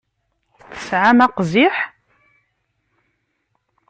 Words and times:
Tesɛam 0.73 1.19
aqziḥ? 1.25 1.75